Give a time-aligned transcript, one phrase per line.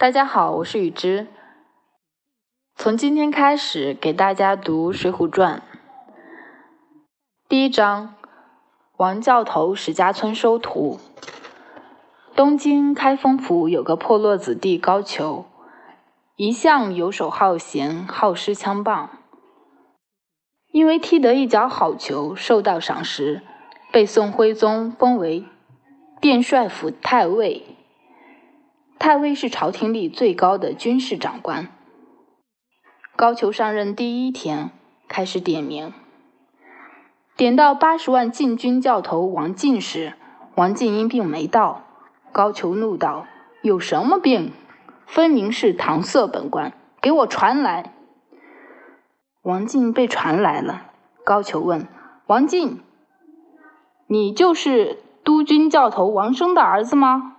[0.00, 1.26] 大家好，我是雨之。
[2.74, 5.62] 从今天开始，给大家读《水浒传》
[7.46, 8.14] 第一章：
[8.96, 10.98] 王教头史家村收徒。
[12.34, 15.44] 东京开封府有个破落子弟高俅，
[16.36, 19.10] 一向游手好闲，好施枪棒。
[20.72, 23.42] 因为踢得一脚好球，受到赏识，
[23.92, 25.44] 被宋徽宗封为
[26.22, 27.76] 殿帅府太尉。
[29.00, 31.68] 太尉是朝廷里最高的军事长官。
[33.16, 34.72] 高俅上任第一天，
[35.08, 35.94] 开始点名，
[37.34, 40.12] 点到八十万禁军教头王进时，
[40.54, 41.82] 王进因病没到。
[42.30, 43.26] 高俅怒道
[43.64, 44.52] ：“有什么病？
[45.06, 47.94] 分明是搪塞本官，给我传来！”
[49.40, 50.90] 王进被传来了。
[51.24, 51.88] 高俅问
[52.26, 52.82] 王进
[54.06, 57.38] ：“你就是督军教头王生的儿子吗？”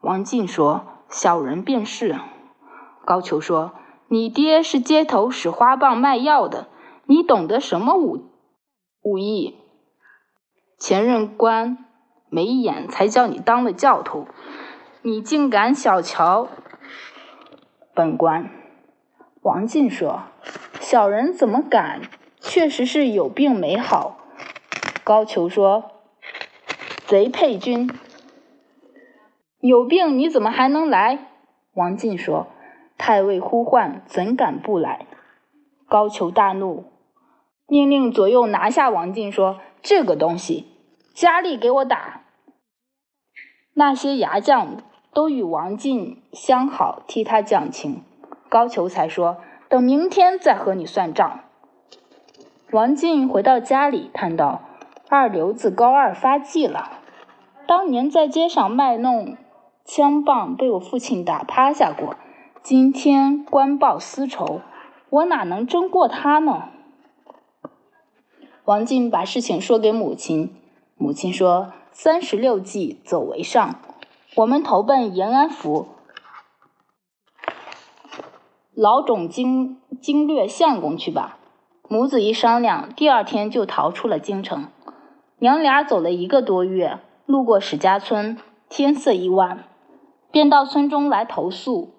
[0.00, 2.18] 王进说：“小人便是。”
[3.04, 3.72] 高俅说
[4.08, 6.68] ：“你爹是街头使花棒卖药的，
[7.04, 8.30] 你懂得什么武
[9.02, 9.56] 武艺？
[10.78, 11.84] 前任官
[12.30, 14.26] 没眼，才叫你当了教头，
[15.02, 16.48] 你竟敢小瞧
[17.94, 18.50] 本官？”
[19.42, 20.22] 王进说
[20.80, 22.02] ：“小人怎么敢？
[22.40, 24.16] 确实是有病没好。”
[25.04, 25.90] 高俅说
[27.06, 27.90] ：“贼配军。”
[29.60, 31.18] 有病你怎么还能来？
[31.74, 32.46] 王进说
[32.96, 35.06] ：“太尉呼唤，怎敢不来？”
[35.86, 36.84] 高俅大怒，
[37.66, 40.66] 命令左右拿下王进，说：“这个东西，
[41.12, 42.22] 加力给我打！”
[43.74, 44.78] 那些牙将
[45.12, 48.02] 都与王进相好，替他讲情。
[48.48, 49.38] 高俅才说
[49.68, 51.40] ：“等明天再和你算账。”
[52.72, 54.62] 王进回到家里，叹道
[55.10, 56.98] ：“二流子高二发迹了，
[57.66, 59.36] 当年在街上卖弄。”
[59.84, 62.16] 枪棒被我父亲打趴下过，
[62.62, 64.60] 今天官报私仇，
[65.08, 66.68] 我哪能争过他呢？
[68.64, 70.54] 王进把事情说给母亲，
[70.96, 73.80] 母亲说：“三十六计，走为上，
[74.36, 75.88] 我们投奔延安府
[78.74, 81.38] 老种经经略相公去吧。”
[81.88, 84.68] 母子一商量，第二天就逃出了京城。
[85.40, 88.38] 娘俩走了一个多月，路过史家村，
[88.68, 89.64] 天色已晚。
[90.30, 91.94] 便到村中来投宿。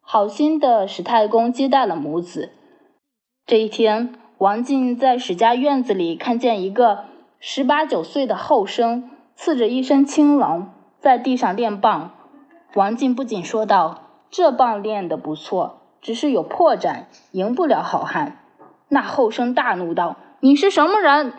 [0.00, 2.50] 好心的史太公接待了母子。
[3.46, 7.04] 这一天，王进在史家院子里看见一个
[7.38, 10.68] 十八九岁的后生，刺着一身青龙，
[10.98, 12.10] 在地上练棒。
[12.74, 18.38] 王进不仅说道：“这棒练得不错，只是有破绽，赢不了好汉。”
[18.88, 21.32] 那后生大怒道：“你是什么人？”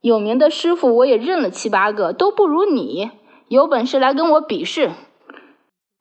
[0.00, 3.10] 有名的师傅我也认了七八个，都不如你。
[3.48, 4.92] 有本事来跟我比试！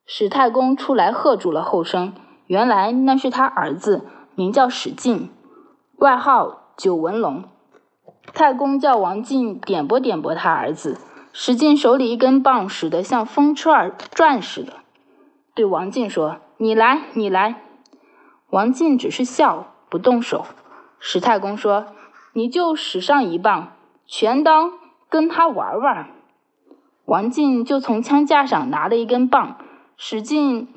[0.06, 2.14] 史太公出来喝住了后生。
[2.46, 4.06] 原来那是他儿子，
[4.36, 5.30] 名叫史进，
[5.98, 7.44] 外号九纹龙。
[8.34, 11.00] 太公叫王进点拨点拨他儿子。
[11.34, 14.74] 史进手里一根棒使得像风车儿转似的，
[15.54, 17.62] 对王进说：“你来，你来。”
[18.50, 20.46] 王进只是笑，不动手。
[21.00, 21.88] 史太公说
[22.34, 23.74] ：“你就使上一棒。”
[24.08, 24.72] 全当
[25.10, 26.10] 跟他玩玩。
[27.06, 29.58] 王进就从枪架上拿了一根棒，
[29.96, 30.68] 使劲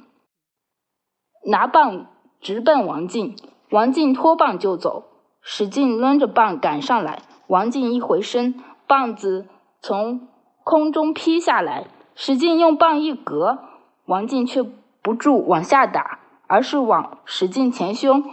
[1.46, 2.06] 拿棒
[2.40, 3.34] 直奔王进。
[3.70, 5.04] 王进脱棒就走，
[5.42, 7.22] 使劲抡着棒赶上来。
[7.46, 9.46] 王进一回身，棒子
[9.80, 10.28] 从
[10.64, 13.58] 空中劈下来，使劲用棒一格，
[14.06, 14.62] 王进却
[15.02, 18.24] 不住往下打，而是往使劲前胸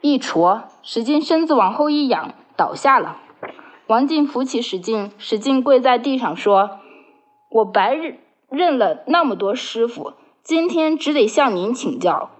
[0.00, 3.18] 一戳，使劲身子往后一仰，倒下了。
[3.86, 6.80] 王进扶起史进，史进跪在地上说
[7.50, 8.18] ：“我白日
[8.50, 12.30] 认了那么多师傅，今天只得向您请教。”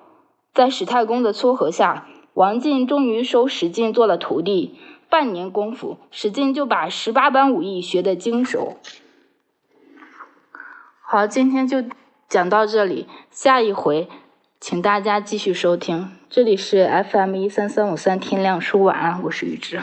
[0.52, 4.78] 在史太公的撮合下，王进终于收史进做了徒弟。
[5.08, 8.76] 半年功夫，史进就把十八般武艺学得精熟。
[11.00, 11.84] 好，今天就
[12.28, 14.08] 讲到这里，下一回
[14.58, 16.10] 请大家继续收听。
[16.28, 19.81] 这里是 FM 一三三五三天亮说晚安，我是雨之。